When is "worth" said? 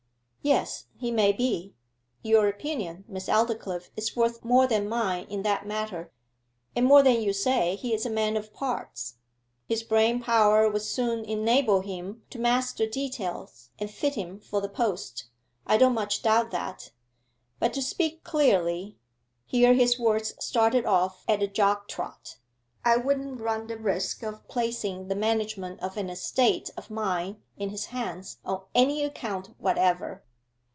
4.15-4.43